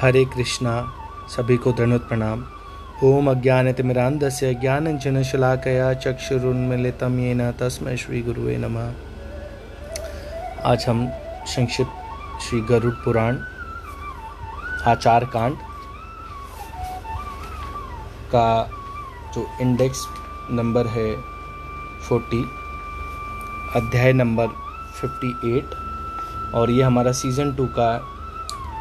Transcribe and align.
हरे 0.00 0.24
कृष्णा, 0.24 0.92
सभी 1.28 1.56
को 1.56 1.72
धनुत 1.72 2.08
प्रणाम। 2.08 2.44
ओम 3.04 3.30
अज्ञान 3.30 3.72
तिमिरांधस्य 3.72 4.54
ज्ञानंजन 4.54 5.22
शलाकया 5.22 5.92
अज्ञानतिमिरान्धस्य 5.92 5.94
ज्ञानञ्जनशलाकया 5.94 5.94
चक्षुरुन्मिलितं 5.94 7.18
येन 7.18 7.52
श्री 7.52 7.96
श्रीगुरुवे 7.96 8.56
नमः। 8.56 8.92
आज 10.64 10.84
हम 10.88 11.08
संक्षिप्त 11.46 11.92
श्री 12.40 12.60
गरुड़ 12.60 12.94
पुराण, 12.94 13.36
आचार 14.86 15.24
कांड 15.24 15.56
का 18.34 18.70
जो 19.34 19.46
इंडेक्स 19.60 20.06
नंबर 20.50 20.86
है 20.86 21.16
फोर्टी 22.08 22.42
अध्याय 23.76 24.12
नंबर 24.12 24.46
फिफ्टी 25.00 25.56
एट 25.56 25.70
और 26.54 26.70
ये 26.70 26.82
हमारा 26.82 27.12
सीज़न 27.12 27.54
टू 27.54 27.66
का 27.66 28.08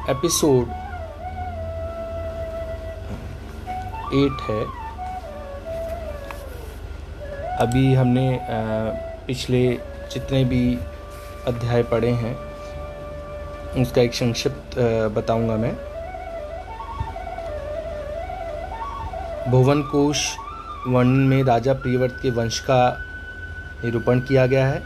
एपिसोड 0.09 0.84
एट 4.15 4.41
है। 4.41 4.63
अभी 7.57 7.93
हमने 7.93 8.27
पिछले 9.27 9.61
जितने 10.13 10.43
भी 10.45 10.77
अध्याय 11.47 11.83
पढ़े 11.83 12.11
हैं, 12.13 12.35
उसका 13.81 14.01
एक 14.01 14.13
संक्षिप्त 14.13 14.77
बताऊँगा 15.15 15.55
मैं। 15.55 15.73
भुवन 19.51 19.81
कोश 19.83 20.25
वर्णन 20.87 21.27
में 21.27 21.43
राजा 21.43 21.73
प्रियवर्त 21.73 22.19
के 22.21 22.29
वंश 22.31 22.59
का 22.59 22.77
निरूपण 23.83 24.19
किया 24.19 24.45
गया 24.45 24.67
है, 24.67 24.81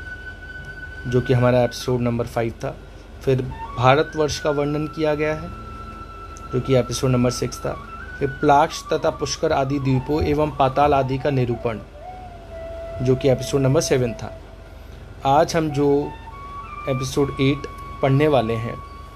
जो 1.07 1.21
कि 1.21 1.33
हमारा 1.33 1.63
एपिसोड 1.63 2.02
नंबर 2.02 2.27
फाइव 2.27 2.53
था। 2.63 2.75
फिर 3.21 3.41
भारतवर्ष 3.77 4.39
का 4.39 4.49
वर्णन 4.52 4.88
किया 4.88 5.13
गया 5.16 5.33
है, 5.33 5.49
जो 6.53 6.61
कि 6.61 6.75
एपिसोड 6.75 7.11
नंबर 7.11 7.31
सिक्स 7.31 7.59
था। 7.59 7.75
फिर 8.19 8.29
प्लाक्ष 8.29 8.81
तथा 8.83 9.09
पुष्कर 9.09 9.52
आदि 9.52 9.80
द्वीपों 9.80 10.21
एवं 10.23 10.49
पाताल 10.52 10.94
आदि 10.94 11.17
का 11.17 11.30
निरूपण, 11.30 11.80
जो 13.02 13.16
कि 13.16 13.30
एपिसोड 13.30 13.61
नंबर 13.61 13.81
सेवन 13.81 14.13
था। 14.13 14.31
आज 15.25 15.55
हम 15.55 15.69
जो 15.69 15.89
एपिसोड 16.89 17.35
एट 17.41 17.67
पढ़ने 18.02 18.27
वाले 18.27 18.53
हैं, 18.53 18.75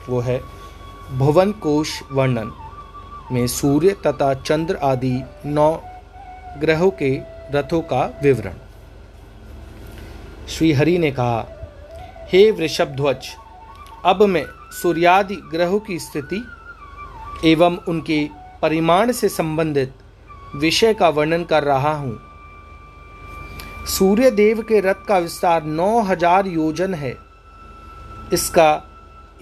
वो 0.09 0.19
है 0.19 0.39
भुवन 1.11 1.51
कोश 1.51 2.01
वर्णन 2.11 2.51
में 3.31 3.45
सूर्य 3.47 3.95
तथा 4.07 4.33
चंद्र 4.33 4.75
आदि 4.83 5.21
नौ 5.45 5.71
ग्रहों 6.57 6.89
के 6.91 7.11
रथों 7.51 7.81
का 7.81 8.03
विवरण। 8.23 8.53
श्री 10.47 10.71
हरि 10.73 10.97
ने 10.97 11.11
कहा, 11.11 11.45
हे 12.31 12.49
वृषभ 12.51 12.95
ध्वज 12.95 13.27
अब 14.05 14.23
मैं 14.23 14.45
सूर्यादि 14.71 15.35
ग्रहों 15.51 15.79
की 15.79 15.99
स्थिति 15.99 16.43
एवं 17.45 17.77
उनके 17.87 18.42
परिमाण 18.63 19.11
से 19.11 19.29
संबंधित 19.29 19.93
विषय 20.55 20.93
का 20.93 21.07
वर्णन 21.09 21.43
कर 21.43 21.63
रहा 21.63 21.91
हूँ। 21.93 22.19
सूर्य 23.87 24.29
देव 24.31 24.61
के 24.61 24.79
रथ 24.79 25.05
का 25.07 25.17
विस्तार 25.17 25.63
नौ 25.63 25.99
हज़ार 26.01 26.47
योजन 26.47 26.93
है। 26.93 27.13
इसका 28.33 28.69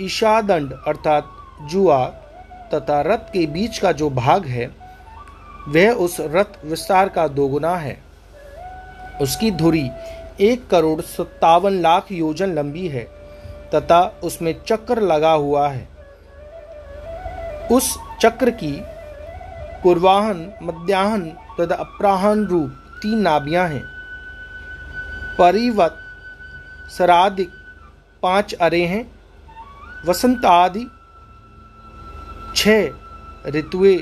ईशादंड 0.01 0.73
अर्थात 0.87 1.29
जुआ 1.71 2.05
तथा 2.73 3.01
रथ 3.03 3.29
के 3.33 3.45
बीच 3.47 3.77
का 3.77 3.91
जो 3.91 4.09
भाग 4.09 4.45
है, 4.45 4.65
वह 5.67 5.91
उस 5.95 6.17
रथ 6.21 6.65
विस्तार 6.65 7.09
का 7.09 7.27
दोगुना 7.29 7.75
है। 7.75 7.97
उसकी 9.21 9.51
धुरी 9.51 9.89
एक 10.41 10.67
करोड़ 10.67 11.01
सत्तावन 11.01 11.79
लाख 11.81 12.11
योजन 12.11 12.53
लंबी 12.53 12.87
है 12.87 13.03
तथा 13.75 14.01
उसमें 14.23 14.53
चक्र 14.63 15.01
लगा 15.03 15.31
हुआ 15.33 15.67
है। 15.69 15.87
उस 17.71 17.97
चक्र 18.21 18.51
की 18.53 18.73
पूर्वाहन 19.83 20.53
मध्याहन 20.63 21.21
तथा 21.59 21.75
अपराहन 21.75 22.45
रूप 22.45 22.69
तीन 23.01 23.19
नाभियाँ 23.19 23.67
हैं। 23.67 23.83
परिवत 25.37 25.97
सराधिक 26.97 27.49
पाँच 28.23 28.53
अरे 28.53 28.85
हैं। 28.85 29.03
वसंत 30.05 30.45
आदि 30.45 30.85
छह 32.55 33.49
ऋतुए 33.49 33.97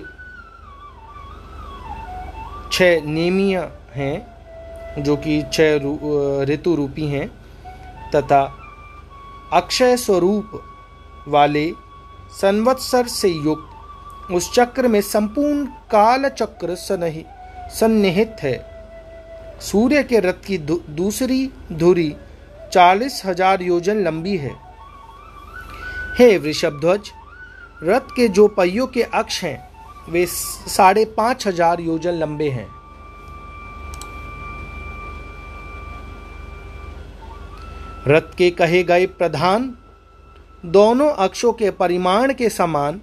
छह 2.72 3.06
नेमिय 3.06 3.58
हैं 3.94 5.04
जो 5.04 5.16
कि 5.18 5.42
छह 5.54 5.76
ऋतु 6.44 6.76
रू, 6.76 6.76
रूपी 6.76 7.08
हैं 7.08 7.28
तथा 8.16 8.42
अक्षय 9.54 9.98
स्वरूप 9.98 10.62
वाले 11.28 11.72
संवत्सर 12.42 13.08
से 13.08 13.30
युक्त 13.30 13.69
उस 14.32 14.52
चक्र 14.54 14.88
में 14.88 15.02
संपूर्ण 15.02 15.66
काल 15.92 16.30
चक्र 16.30 16.76
सनहि 16.78 17.26
सन्निहित 17.72 18.36
है। 18.42 18.58
सूर्य 19.62 20.04
के 20.04 20.20
रथ 20.20 20.46
की 20.48 20.58
दू, 20.58 20.82
दूसरी 20.90 21.52
धुरी 21.72 22.16
चालीस 22.74 23.22
हज़ार 23.26 23.62
योजन 23.62 24.04
लंबी 24.04 24.36
है। 24.38 24.56
हे 26.18 26.38
वृषभध्वज 26.38 27.12
रथ 27.84 28.16
के 28.16 28.28
जो 28.28 28.48
पहियों 28.48 28.88
के 28.88 29.04
अक्ष 29.04 29.44
हैं 29.44 29.58
वे 30.10 30.26
साढ़े 30.26 31.06
पाँच 31.18 31.48
हज़ार 31.48 31.82
योजन 31.82 32.14
लंबे 32.14 32.50
हैं। 32.50 32.68
रथ 38.08 38.34
के 38.38 38.50
कहे 38.52 38.84
गए 38.84 39.06
प्रधान 39.18 39.74
दोनों 40.68 41.10
अक्षों 41.20 41.52
के 41.54 41.70
परिमाण 41.72 42.34
के 42.34 42.50
समान 42.50 43.02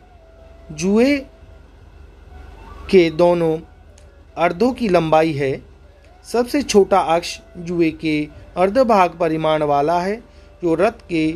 जुए 0.72 1.18
के 2.90 3.10
दोनों 3.10 3.58
अर्धों 4.36 4.72
की 4.72 4.88
लंबाई 4.88 5.32
है। 5.32 5.62
सबसे 6.24 6.62
छोटा 6.62 6.98
अक्ष 6.98 7.40
जुए 7.56 7.90
के 7.90 8.28
अर्धभाग 8.56 9.10
परिमाण 9.10 9.62
वाला 9.62 10.00
है, 10.00 10.16
जो 10.62 10.74
रथ 10.74 11.06
के 11.12 11.34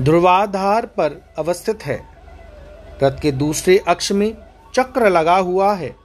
ध्रुवाधार 0.00 0.86
पर 0.86 1.22
अवस्थित 1.38 1.82
है। 1.82 2.08
रथ 3.02 3.20
के 3.20 3.32
दूसरे 3.32 3.78
अक्ष 3.78 4.12
में 4.12 4.36
चक्र 4.74 5.08
लगा 5.08 5.36
हुआ 5.36 5.74
है, 5.74 5.96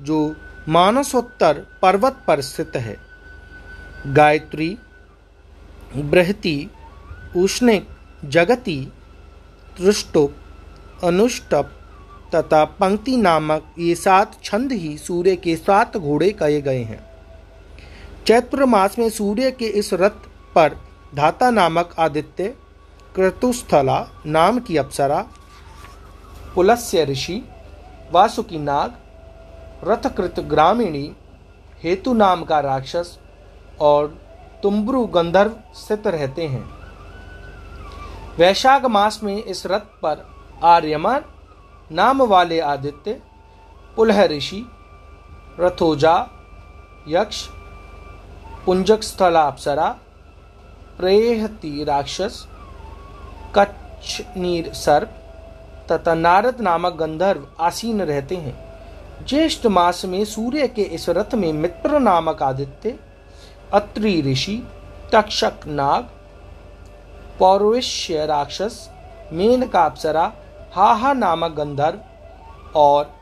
जो 0.00 0.36
मानसोत्तर 0.68 1.66
पर्वत 1.82 2.24
पर 2.26 2.40
स्थित 2.40 2.72
है। 2.76 2.96
गायत्री, 4.06 4.78
बृहति, 5.96 6.70
उष्णिक, 7.36 7.88
जगति 8.24 8.92
तृष्टुप 9.78 10.34
अनुष्टप। 11.04 11.74
तथा 12.34 12.64
पंक्ति 12.64 13.16
नामक 13.16 13.74
ये 13.78 13.94
सात 13.94 14.38
छंद 14.44 14.72
ही 14.72 14.98
सूर्य 14.98 15.36
के 15.36 15.56
सात 15.56 15.96
घोड़े 15.96 16.30
कहे 16.30 16.60
गए 16.60 16.82
हैं। 16.82 17.06
चैत्र 18.26 18.64
मास 18.64 18.98
में 18.98 19.10
सूर्य 19.10 19.50
के 19.50 19.64
इस 19.64 19.94
रथ 19.94 20.26
पर 20.54 20.76
धाता 21.14 21.50
नामक 21.50 21.94
आदित्य, 21.98 22.48
क्रतुस्थला 23.14 24.22
नाम 24.26 24.58
की 24.58 24.76
अप्सरा, 24.76 25.26
पुलस्य 26.54 27.04
ऋषि, 27.04 27.44
वासुकी 28.12 28.58
नाग, 28.58 28.98
रथकृत 29.84 30.40
ग्रामीणी, 30.40 31.12
हेतु 31.82 32.14
नाम 32.14 32.44
का 32.44 32.60
राक्षस 32.60 33.18
और 33.80 34.18
तुम्ब्रु 34.62 35.06
गंधर्व 35.06 35.56
स्थित 35.74 36.06
रहते 36.06 36.46
हैं। 36.46 36.77
वैशाख 38.38 38.84
मास 38.84 39.20
में 39.22 39.44
इस 39.44 39.66
रथ 39.66 39.80
पर 39.80 40.26
आर्यमान, 40.64 41.24
नाम 41.92 42.22
वाले 42.22 42.60
आदित्य, 42.60 43.22
पुलह 43.96 44.24
ऋषि, 44.24 44.66
रथोजा, 45.60 46.30
यक्ष, 47.08 47.48
पुंजक 48.66 49.02
स्थला 49.02 49.42
अप्सरा 49.42 49.88
प्रेहती 50.98 51.84
राक्षस, 51.84 52.46
कच्छ 53.58 54.20
नीर 54.36 54.72
सर्प 54.72 55.08
तथा 55.92 56.14
नारद 56.14 56.60
नामक 56.60 56.92
गंधर्व 56.92 57.46
आसीन 57.60 58.02
रहते 58.02 58.36
हैं। 58.36 58.56
ज्येष्ठ 59.26 59.66
मास 59.66 60.04
में 60.04 60.24
सूर्य 60.24 60.68
के 60.68 60.82
इस 60.82 61.08
रथ 61.08 61.34
में 61.34 61.52
मित्र 61.52 61.98
नामक 61.98 62.42
आदित्य, 62.42 62.98
अत्रि 63.72 64.22
ऋषि, 64.32 64.68
तक्षक 65.12 65.66
नाग 65.66 66.08
पौरविश्य 67.38 68.26
राक्षस 68.26 68.88
मेनका 69.32 69.84
अप्सरा 69.84 70.32
हाहा 70.74 71.12
नामक 71.12 71.50
गंधर्व 71.50 72.78
और 72.78 73.14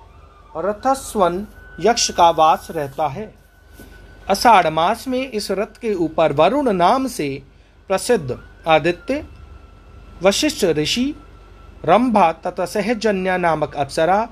रथस्वन 0.57 1.47
यक्ष 1.81 2.11
का 2.11 2.31
वास 2.31 2.69
रहता 2.71 3.07
है। 3.07 3.35
अषाढ़ 4.29 4.69
मास 4.71 5.07
में 5.09 5.31
इस 5.31 5.51
रथ 5.51 5.81
के 5.81 5.95
ऊपर 5.95 6.33
वरुण 6.33 6.73
नाम 6.73 7.07
से 7.07 7.29
प्रसिद्ध 7.89 8.39
आदित्य, 8.69 9.25
वशिष्ठ 10.23 10.65
ऋषि, 10.65 11.15
रंभा 11.85 12.31
तथा 12.47 12.65
सहजन्या 12.65 13.37
नामक 13.37 13.75
अप्सरा, 13.75 14.29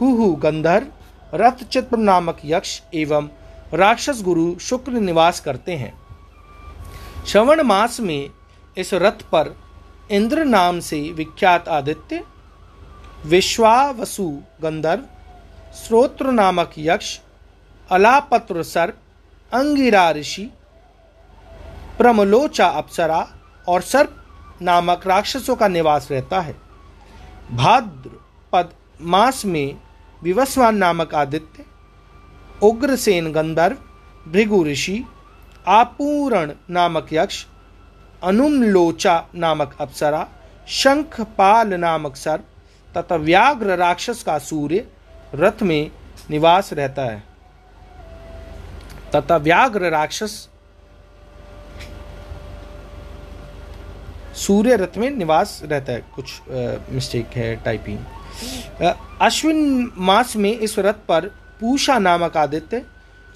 हुहु 0.00 0.34
गंधर्व 0.34 1.36
रथचित्र 1.36 1.96
नामक 1.96 2.38
यक्ष 2.44 2.80
एवं 2.94 3.28
राक्षस 3.74 4.22
गुरु 4.22 4.54
शुक्र 4.60 4.92
निवास 4.92 5.40
करते 5.40 5.72
हैं। 5.72 5.92
श्रवण 7.26 7.62
मास 7.62 8.00
में 8.00 8.30
इस 8.78 8.94
रथ 8.94 9.22
पर 9.32 9.56
इंद्र 10.10 10.44
नाम 10.44 10.80
से 10.80 11.12
विख्यात 11.12 11.68
आदित्य, 11.68 12.24
विश्वावसु 13.26 14.42
गंधर्व, 14.62 15.02
श्रोत्र 15.74 16.30
नामक 16.30 16.72
यक्ष, 16.78 17.18
अलापत्र 17.90 18.62
सर्प, 18.62 18.98
अंगिरा 19.52 20.10
ऋषि, 20.10 20.50
प्रमलोचा 21.98 22.66
अप्सरा 22.66 23.28
और 23.68 23.80
सर्प 23.80 24.16
नामक 24.62 25.06
राक्षसों 25.06 25.56
का 25.56 25.68
निवास 25.68 26.08
रहता 26.10 26.40
है। 26.40 26.56
भाद्रपद 27.52 28.70
मास 29.00 29.44
में 29.44 29.76
विवस्वान 30.22 30.76
नामक 30.76 31.14
आदित्य, 31.14 31.64
उग्रसेन 32.62 33.32
गंधर्व, 33.32 33.76
भृगु 34.28 34.64
ऋषि, 34.64 35.04
आपूरण 35.66 36.52
नामक 36.70 37.08
यक्ष 37.12 37.46
अनुमलोचा 38.24 39.20
नामक 39.34 39.76
अप्सरा, 39.80 40.26
शंखपाल 40.68 41.74
नामक 41.74 42.16
सर्प 42.16 42.44
तथा 42.94 43.16
व्याघ्र 43.18 43.76
राक्षस 43.76 44.22
का 44.22 44.38
सूर्य 44.38 44.86
रथ 45.34 45.62
में 45.62 45.90
निवास 46.30 46.72
रहता 46.72 47.02
है। 47.02 47.22
तथा 49.14 49.36
व्याघ्र 49.36 49.90
राक्षस 49.90 50.48
सूर्य 54.36 54.76
रथ 54.76 54.96
में 54.98 55.10
निवास 55.10 55.60
रहता 55.64 55.92
है। 55.92 56.04
कुछ 56.14 56.40
मिस्टेक 56.92 57.36
है 57.36 57.54
टाइपिंग 57.56 57.98
अश्विन 59.20 59.92
मास 59.96 60.36
में 60.36 60.50
इस 60.50 60.78
रथ 60.78 61.06
पर 61.08 61.26
पूषा 61.60 61.98
नामक 61.98 62.36
आदित्य, 62.36 62.82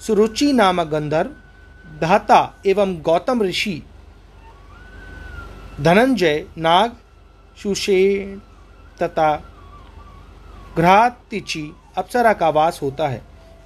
सुरुचि 0.01 0.51
नामक 0.53 0.87
गंधर्व, 0.87 1.29
धाता 2.01 2.41
एवं 2.65 2.95
गौतम 3.01 3.41
ऋषि 3.43 3.81
धनंजय, 5.79 6.45
नाग, 6.57 6.95
सुषेण 7.63 8.39
तथा 9.01 9.35
घ्रातिची 10.75 11.71
अप्सरा 11.97 12.33
का 12.33 12.49
वास 12.49 12.79
होता 12.81 13.07
है। 13.07 13.21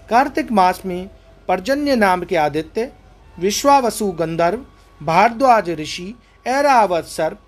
कार्तिक 0.09 0.51
मास 0.51 0.81
में 0.85 1.09
पर्जन्य 1.47 1.95
नाम 1.95 2.23
के 2.23 2.35
आदित्य, 2.35 2.91
विश्वावसु 3.39 4.11
गंधर्व, 4.11 4.65
भारद्वाज 5.03 5.69
ऋषि, 5.69 6.15
ऐरावत 6.47 7.03
सर्प, 7.03 7.39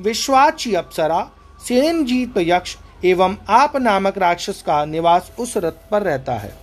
विश्वाची 0.00 0.74
अप्सरा, 0.74 1.30
सेनजीत 1.68 2.38
यक्ष 2.38 2.76
एवं 3.04 3.36
आप 3.48 3.76
नामक 3.76 4.18
राक्षस 4.18 4.62
का 4.62 4.84
निवास 4.84 5.32
उस 5.38 5.56
रथ 5.56 5.88
पर 5.90 6.02
रहता 6.02 6.32
है। 6.32 6.54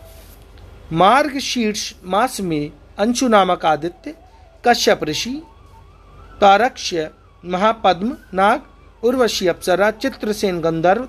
मार्ग 0.93 1.39
शीर्ष 1.39 1.93
मास 2.03 2.41
में 2.41 2.71
अंशु 2.99 3.27
नामक 3.27 3.65
आदित्य, 3.65 4.15
कश्यप 4.67 5.03
ऋषि 5.03 5.41
तारक्ष्य 6.41 7.09
महापद्म, 7.45 8.17
नाग, 8.33 8.61
उर्वशी 9.03 9.47
अप्सरा, 9.47 9.91
चित्रसेन 9.91 10.59
गंधर्व 10.61 11.07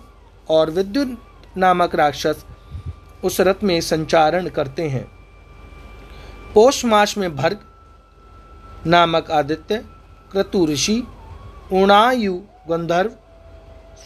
और 0.51 0.71
विद्युत 0.71 1.19
नामक 1.57 1.95
राक्षस 1.95 2.45
उस 3.25 3.41
रथ 3.41 3.63
में 3.63 3.81
संचारण 3.81 4.49
करते 4.49 4.89
हैं। 4.89 5.05
पोष 6.55 6.85
मास 6.85 7.17
में 7.19 7.37
भर्ग 7.37 7.59
नामक 8.87 9.31
आदित्य, 9.31 9.85
क्रतु 10.33 10.67
ऋषि 10.67 11.03
उणायु 11.73 12.35
गंधर्व, 12.71 13.11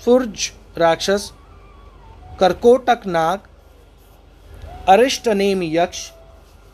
सूर्ज 0.05 0.53
राक्षस, 0.79 1.32
कर्कोटक 2.41 3.03
नाग 3.06 3.41
अरिष्टनेम 4.88 5.62
यक्ष, 5.62 6.09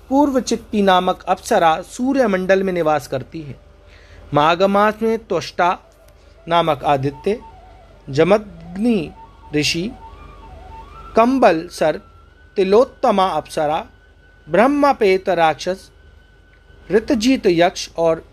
पूर्व 0.08 0.41
चित्ती 0.41 0.82
नामक 0.82 1.23
अप्सरा 1.23 1.81
सूर्यमंडल 1.82 2.62
में 2.62 2.73
निवास 2.73 3.06
करती 3.06 3.43
है। 3.43 3.69
माघ 4.34 4.62
मास 4.62 4.94
में 5.02 5.18
त्वष्टा 5.18 5.78
नामक 6.48 6.84
आदित्य, 6.84 7.40
जमग्नि 8.10 9.10
ऋषि, 9.54 9.90
कंबल 11.16 11.68
सर्प 11.68 12.02
तिलोत्तमा 12.56 13.26
अप्सरा, 13.26 13.86
ब्रह्मपेत 14.48 15.28
राक्षस, 15.28 15.90
ऋतजीत 16.90 17.46
यक्ष 17.46 17.88
और 17.98 18.24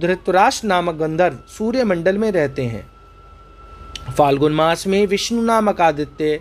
धृतराश 0.00 0.64
नामक 0.64 0.94
गंधर्व 0.94 1.38
सूर्यमंडल 1.48 2.18
में 2.18 2.32
रहते 2.32 2.62
हैं। 2.62 2.86
फाल्गुन 4.18 4.52
मास 4.52 4.86
में 4.86 5.06
विष्णु 5.06 5.42
नामक 5.42 5.80
आदित्य, 5.80 6.40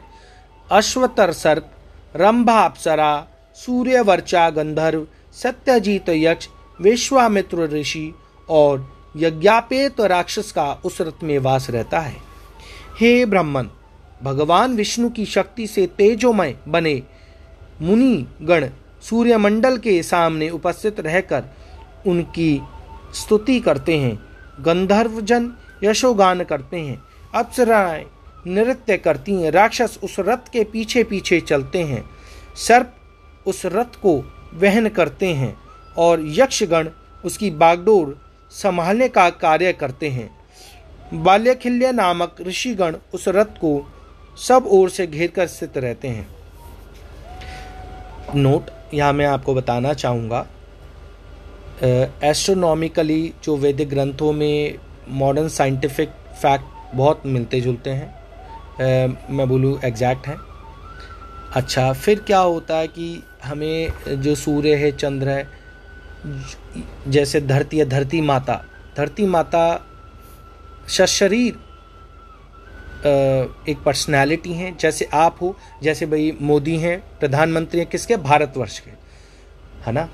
अश्वतर 0.72 1.32
सर्प 1.32 1.72
रंभा 2.16 2.60
अप्सरा, 2.66 3.28
सूर्यवर्चा 3.56 4.50
गंधर्व, 4.50 5.08
सत्यजीत 5.34 6.10
यक्ष, 6.10 6.48
विश्वामित्र 6.82 7.58
ऋषि 7.58 8.14
और 8.50 8.93
यज्ञापेत 9.16 10.02
राक्षस 10.02 10.52
का 10.52 10.74
उस 10.86 11.02
रथ 11.02 11.24
में 11.24 11.38
वास 11.40 11.70
रहता 11.70 12.00
है। 12.00 12.18
हे 13.00 13.26
ब्राह्मण, 13.26 13.68
भगवान 14.24 14.76
विष्णु 14.76 15.10
की 15.10 15.26
शक्ति 15.26 15.68
से 15.68 15.88
तेजोमय 15.88 16.56
बने 16.68 17.02
मुनि 17.82 18.28
गण 18.42 18.68
सूर्यमंडल 19.02 19.78
के 19.78 20.04
सामने 20.04 20.50
उपस्थित 20.50 21.00
रहकर 21.00 21.44
उनकी 22.08 22.62
स्तुति 23.14 23.60
करते 23.60 23.98
हैं, 23.98 24.20
गंधर्वजन 24.60 25.52
यशोगान 25.84 26.44
करते 26.44 26.78
हैं, 26.78 27.02
अप्सराएँ 27.36 28.06
नृत्य 28.48 28.98
करती 28.98 29.34
हैं, 29.34 29.52
राक्षस 29.52 30.00
उस 30.04 30.16
रथ 30.20 30.52
के 30.54 30.64
पीछे 30.64 31.04
पीछे 31.04 31.40
चलते 31.42 31.84
हैं, 31.84 32.04
सर्प 32.56 32.96
उस 33.46 33.62
रथ 33.66 33.96
को 34.02 34.18
वहन 34.54 34.90
करते 34.90 35.34
हैं 35.34 35.58
और 35.98 36.22
यक्षगण 36.24 36.90
उसकी 37.26 37.50
बागडोर 37.52 38.20
संभालने 38.54 39.08
का 39.10 39.30
कार्य 39.30 39.74
करते 39.74 40.10
हैं। 40.10 40.30
बाल्यखिल्य 41.16 41.92
नामक 41.92 42.36
ऋषिगण 42.42 42.96
उस 43.14 43.28
रथ 43.28 43.58
को 43.58 43.72
सब 44.40 44.68
ओर 44.72 44.90
से 44.90 45.08
घेर 45.08 45.32
कर 45.32 45.48
स्थित 45.48 45.78
रहते 45.78 46.08
हैं। 46.08 46.28
नोट 48.36 48.70
यहाँ 48.94 49.14
मैं 49.14 49.26
आपको 49.26 49.54
बताना 49.54 49.94
चाहूँगा 49.94 50.46
एस्ट्रोनॉमिकली 51.84 53.34
जो 53.44 53.56
वैदिक 53.58 53.90
ग्रंथों 53.90 54.32
में 54.34 54.78
मॉडर्न 55.12 55.48
साइंटिफिक 55.50 56.10
फैक्ट 56.42 56.96
बहुत 56.96 57.22
मिलते 57.26 57.62
जुलते 57.62 57.90
हैं 57.90 58.08
आ, 58.08 59.08
मैं 59.30 59.48
बोलूँ 59.50 59.80
एग्जैक्ट 59.86 60.28
हैं। 60.28 60.38
अच्छा 61.56 61.92
फिर 61.94 62.20
क्या 62.20 62.40
होता 62.40 62.78
है 62.78 62.88
कि 62.88 63.24
हमें 63.44 64.22
जो 64.22 64.36
सूर्य 64.36 64.76
है 64.76 64.92
चंद्र 64.92 65.30
है 65.30 65.48
जैसे 67.08 67.42
धरती 67.42 67.78
है, 67.78 67.86
धरती 67.86 68.22
माता। 68.22 68.66
धरती 68.98 69.26
माता 69.26 69.88
सशरीर 70.88 71.54
एक 73.70 73.78
पर्सनैलिटी 73.86 74.54
हैं। 74.54 74.78
जैसे 74.78 75.06
आप 75.14 75.38
हो, 75.42 75.58
जैसे 75.84 76.06
भाई 76.06 76.38
मोदी 76.42 76.78
हैं, 76.78 77.04
प्रधानमंत्री 77.20 77.80
हैं, 77.80 77.90
किसके? 77.90 78.18
भारतवर्ष 78.18 78.80
के। 78.80 78.92
है 79.86 79.92
ना? 79.92 80.10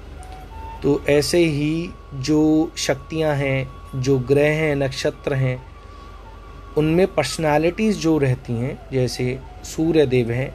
तो 0.84 1.06
ऐसे 1.10 1.38
ही 1.38 1.89
जो 2.16 2.72
शक्तियाँ 2.78 3.36
हैं, 3.36 3.70
जो 3.96 4.20
ग्रह 4.20 4.50
हैं, 4.50 4.75
नक्षत्र 4.75 5.34
हैं, 5.34 5.66
उनमें 6.78 7.16
पर्सनालिटीज़ 7.16 7.98
जो 7.98 8.18
रहती 8.18 8.54
हैं, 8.54 8.89
जैसे 8.92 9.39
सूर्य 9.63 10.06
देव 10.06 10.32
हैं, 10.32 10.51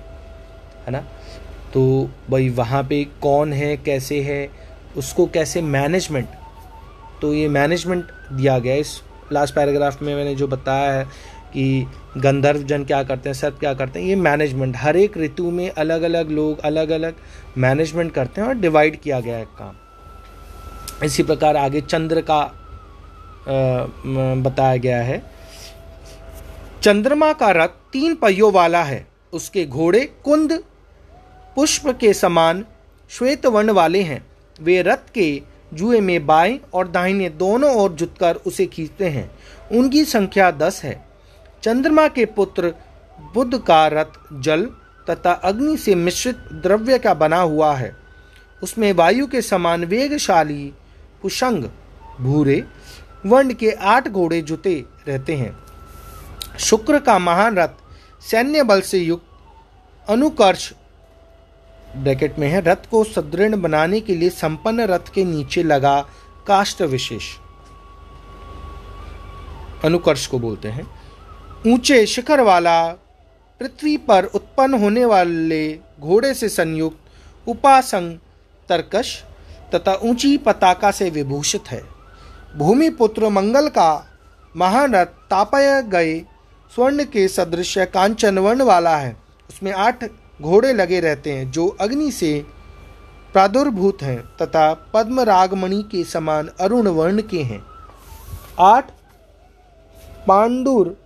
है 0.87 0.91
ना? 0.91 0.99
तो 1.75 2.11
भाई 2.31 2.49
वहाँ 2.49 2.85
पे 2.85 3.05
कौन 3.05 3.53
है, 3.53 3.77
कैसे 3.77 4.23
है 4.23 4.64
उसको 4.97 5.27
कैसे 5.27 5.63
मैनेजमेंट 5.63 6.29
तो 7.23 7.33
ये 7.35 7.49
मैनेजमेंट 7.49 8.05
दिया 8.33 8.59
गया 8.59 8.75
इस 8.77 9.01
लास्ट 9.33 9.55
पैराग्राफ 9.55 10.03
में 10.03 10.15
मैंने 10.15 10.35
जो 10.35 10.47
बताया 10.49 10.93
है 10.93 11.05
कि 11.53 11.87
गंधर्व 12.17 12.63
जन 12.63 12.85
क्या 12.85 13.03
करते 13.03 13.29
हैं 13.29 13.35
सर्प 13.35 13.59
क्या 13.61 13.73
करते 13.75 14.01
हैं, 14.01 14.07
ये 14.07 14.15
मैनेजमेंट 14.17 14.77
हर 14.77 14.97
एक 14.97 15.17
ऋतु 15.19 15.51
में 15.51 15.71
अलग 15.71 16.03
अलग 16.03 16.31
लोग 16.31 16.61
अलग 16.61 16.91
अलग 16.91 17.15
मैनेजमेंट 17.59 18.13
करते 18.13 18.41
हैं 18.41 18.49
और 18.49 18.55
डिवाइड 18.55 19.01
किया 19.01 19.21
गया 19.21 19.37
है 19.37 19.45
काम। 19.59 21.05
इसी 21.05 21.23
प्रकार 21.23 21.57
आगे 21.57 21.81
चंद्र 21.81 22.25
का 22.31 22.43
बताया 24.41 24.77
गया 24.77 25.03
है। 25.03 25.23
चंद्रमा 26.83 27.33
का 27.33 27.51
रथ 27.53 27.69
तीन 27.93 28.15
पहियों 28.15 28.53
वाला 28.53 28.83
है। 28.83 29.07
उसके 29.33 29.65
घोड़े 29.67 30.05
कुंद, 30.25 30.53
पुष्प 31.57 31.89
के 32.01 32.13
समान 32.15 32.65
श्वेत 33.11 33.47
वर्ण 33.47 33.71
वाले 33.73 34.03
हैं। 34.03 34.25
वे 34.61 34.83
रथ 34.83 35.13
के 35.15 35.43
जुए 35.75 36.01
में 36.01 36.27
बाएँ 36.27 36.61
और 36.75 36.89
दाहिने 36.89 37.29
दोनों 37.29 37.75
ओर 37.75 37.93
जुटकर 37.93 38.37
उसे 38.37 38.67
खींचते 38.67 39.09
हैं। 39.09 39.31
उनकी 39.73 40.05
संख्या 40.05 40.51
दस 40.51 40.83
है। 40.85 41.07
चंद्रमा 41.63 42.09
के 42.09 42.25
पुत्र 42.25 42.75
बुद्ध 43.35 43.59
का 43.59 43.87
रथ 43.87 44.41
जल 44.41 44.67
तथा 45.11 45.33
अग्नि 45.33 45.77
से 45.77 45.95
मिश्रित 45.95 46.37
द्रव्य 46.37 46.99
का 46.99 47.15
बना 47.15 47.41
हुआ 47.41 47.75
है। 47.75 47.97
उसमें 48.63 48.93
वायु 48.93 49.27
के 49.27 49.43
समान 49.43 49.85
वेगशाली 49.85 50.73
पुषंग, 51.23 51.65
भूरे, 52.21 52.65
वर्ण 53.27 53.55
के 53.55 53.71
आठ 53.71 54.09
घोड़े 54.09 54.41
जुते 54.43 54.85
रहते 55.09 55.37
हैं। 55.37 55.59
शुक्र 56.59 56.99
का 56.99 57.19
महान 57.19 57.57
रथ 57.57 57.69
सैन्य 58.31 58.63
बल 58.63 58.81
से 58.81 58.99
युक्त, 58.99 59.27
अनुकर्ष 60.09 60.73
ब्रैकेट 61.97 62.39
में 62.39 62.49
है, 62.49 62.61
रथ 62.61 62.89
को 62.91 63.03
सुदृढ़ 63.05 63.55
बनाने 63.55 64.01
के 64.01 64.15
लिए 64.15 64.31
संपन्न 64.31 64.81
रथ 64.81 65.13
के 65.15 65.25
नीचे 65.25 65.63
लगा 65.63 66.01
काष्ट 66.47 66.83
विशेष। 66.83 67.33
अनुकर्ष 69.85 70.27
को 70.27 70.39
बोलते 70.39 70.69
हैं, 70.69 70.87
ऊँचे 71.67 72.05
शिखर 72.07 72.41
वाला, 72.41 72.87
पृथ्वी 73.61 73.97
पर 73.97 74.25
उत्पन्न 74.25 74.75
होने 74.75 75.05
वाले 75.05 75.79
घोड़े 76.01 76.33
से 76.35 76.49
संयुक्त 76.49 77.49
उपासंग 77.49 78.17
तरकश 78.69 79.23
तथा 79.75 79.95
ऊँची 80.05 80.37
पताका 80.39 80.91
से 80.91 81.11
विभूषित 81.11 81.69
है। 81.69 81.83
भूमि 82.57 82.89
पुत्र 82.91 83.29
मंगल 83.29 83.69
का 83.69 84.07
महारथ 84.57 85.07
तापय 85.31 85.83
गए 85.83 86.19
स्वर्ण 86.73 87.05
के 87.05 87.27
सदृश 87.29 87.75
कांचन 87.95 88.39
वर्ण 88.39 88.63
वाला 88.63 88.97
है। 88.97 89.17
उसमें 89.51 89.73
आठ 89.73 90.05
घोड़े 90.43 90.73
लगे 90.73 91.01
रहते 91.01 91.33
हैं, 91.33 91.51
जो 91.51 91.67
अग्नि 91.81 92.11
से 92.11 92.45
प्रादुर्भूत 93.33 94.03
हैं 94.03 94.21
तथा 94.37 94.73
पद्म 94.95 95.21
रागमणि 95.21 95.83
के 95.83 96.03
समान 96.05 96.51
अरुण 96.61 96.89
वर्ण 96.89 97.23
के 97.23 97.43
हैं। 97.43 97.63
आठ, 98.59 98.91
पांडुर 100.27 100.97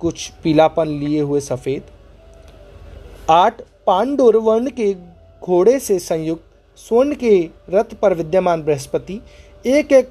कुछ 0.00 0.28
पीलापन 0.42 0.88
लिए 0.88 1.20
हुए 1.20 1.40
सफ़ेद। 1.40 1.82
आठ 3.30 3.60
पांडुर 3.86 4.36
वर्ण 4.36 4.70
के 4.70 4.92
घोड़े 5.42 5.78
से 5.80 5.98
संयुक्त 5.98 6.44
स्वर्ण 6.78 7.14
के 7.14 7.38
रथ 7.70 7.94
पर 7.94 8.14
विद्यमान 8.14 8.62
बृहस्पति 8.62 9.20
एक 9.66 9.92
एक 9.92 10.10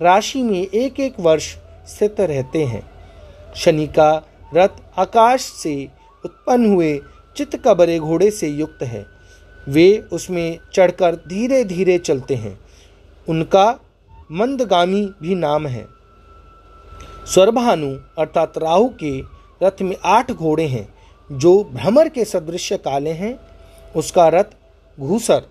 राशि 0.00 0.42
में 0.42 0.60
एक 0.60 1.00
एक 1.00 1.20
वर्ष 1.20 1.54
स्थित 1.88 2.20
रहते 2.20 2.64
हैं। 2.64 2.82
शनि 3.56 3.86
का 3.86 4.10
रथ 4.54 4.82
आकाश 4.98 5.40
से 5.42 5.88
उत्पन्न 6.24 6.74
हुए 6.74 7.00
चित्त 7.36 7.56
कबरे 7.64 7.98
घोड़े 7.98 8.30
से 8.30 8.48
युक्त 8.48 8.82
है। 8.82 9.06
वे 9.68 9.98
उसमें 10.12 10.58
चढ़कर 10.74 11.14
धीरे 11.14 11.64
धीरे 11.64 11.98
चलते 11.98 12.34
हैं। 12.34 12.58
उनका 13.28 13.80
मंदगामी 14.32 15.04
भी 15.22 15.34
नाम 15.34 15.66
है। 15.66 15.86
स्वरभानु 17.26 17.88
अर्थात 18.18 18.58
राहु 18.58 18.88
के 19.02 19.20
रथ 19.62 19.82
में 19.82 19.96
आठ 20.04 20.32
घोड़े 20.32 20.66
हैं, 20.66 20.88
जो 21.30 21.64
भ्रमर 21.64 22.08
के 22.08 22.24
सदृश 22.24 22.72
काले 22.72 23.10
हैं। 23.10 23.38
उसका 23.96 24.28
रथ 24.28 24.56
घूसर। 25.00 25.42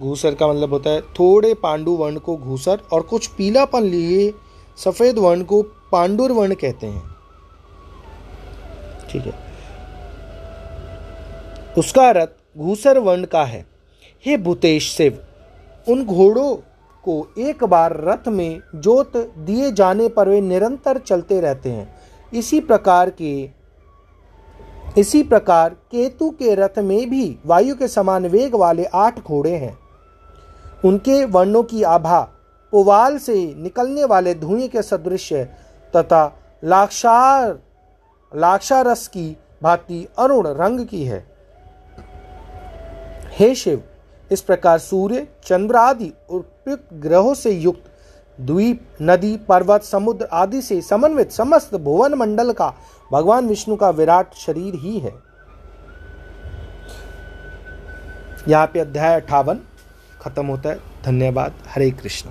घूसर 0.00 0.34
का 0.34 0.48
मतलब 0.48 0.72
होता 0.72 0.90
है 0.90 1.00
थोड़े 1.00 1.54
पांडु 1.54 1.90
वर्ण 1.90 2.18
को 2.18 2.36
घूसर 2.36 2.80
और 2.92 3.02
कुछ 3.02 3.26
पीलापन 3.26 3.82
लिए 3.82 4.32
सफ़ेद 4.84 5.18
वर्ण 5.18 5.42
को 5.42 5.62
पांडुर 5.92 6.32
वर्ण 6.32 6.54
कहते 6.54 6.86
हैं। 6.86 7.02
ठीक 9.10 9.22
है। 9.22 9.43
उसका 11.78 12.10
रथ 12.10 12.58
घूसर 12.58 12.98
वर्ण 12.98 13.24
का 13.24 13.44
है। 13.44 13.66
हे 14.24 14.36
भूतेश 14.36 14.90
शिव, 14.96 15.18
उन 15.88 16.04
घोड़ों 16.04 16.54
को 17.04 17.34
एक 17.38 17.64
बार 17.64 17.96
रथ 18.00 18.28
में 18.28 18.60
जोत 18.74 19.16
दिए 19.16 19.72
जाने 19.72 20.08
पर 20.08 20.28
वे 20.28 20.40
निरंतर 20.40 20.98
चलते 20.98 21.40
रहते 21.40 21.70
हैं। 21.70 21.94
इसी 22.32 22.60
प्रकार 22.60 23.10
के, 23.10 23.50
इसी 24.98 25.22
प्रकार 25.22 25.70
केतु 25.70 26.30
के 26.30 26.54
रथ 26.54 26.78
में 26.78 27.10
भी 27.10 27.36
वायु 27.46 27.74
के 27.74 27.88
समान 27.88 28.26
वेग 28.26 28.54
वाले 28.54 28.84
आठ 28.84 29.20
घोड़े 29.20 29.56
हैं। 29.56 29.78
उनके 30.84 31.24
वर्णों 31.24 31.62
की 31.62 31.82
आभा 31.82 32.20
पुवाल 32.72 33.18
से 33.18 33.54
निकलने 33.58 34.04
वाले 34.04 34.34
धुएँ 34.34 34.68
के 34.68 34.82
सदृश 34.82 35.32
तथा 35.96 36.24
लाक्षार, 36.64 37.58
लाक्षारस 38.32 39.06
की 39.08 39.36
भांति 39.62 40.06
अरुण 40.18 40.46
रंग 40.46 40.86
की 40.86 41.04
है। 41.04 41.33
हे 43.38 43.54
शिव, 43.54 43.82
इस 44.32 44.40
प्रकार 44.40 44.78
सूर्य, 44.78 45.28
चंद्र 45.44 45.76
आदि 45.76 46.12
उपयुक्त 46.30 46.88
ग्रहों 46.92 47.34
से 47.34 47.50
युक्त 47.50 47.82
द्वीप, 48.40 48.88
नदी, 49.02 49.36
पर्वत, 49.36 49.82
समुद्र 49.82 50.28
आदि 50.32 50.62
से 50.62 50.80
समन्वित 50.80 51.32
समस्त 51.32 51.74
भुवन 51.74 52.14
मंडल 52.14 52.52
का, 52.52 52.74
भगवान 53.12 53.48
विष्णु 53.48 53.76
का 53.76 53.90
विराट 53.90 54.34
शरीर 54.34 54.74
ही 54.74 54.98
है। 54.98 55.14
यहाँ 58.48 58.66
पे 58.66 58.80
अध्याय 58.80 59.20
अठावन 59.20 59.60
खत्म 60.20 60.46
होता 60.46 60.68
है। 60.68 60.80
धन्यवाद। 61.04 61.52
हरे 61.68 61.90
कृष्ण। 61.90 62.30